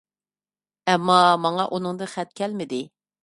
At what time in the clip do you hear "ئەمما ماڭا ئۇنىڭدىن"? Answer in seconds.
0.93-2.11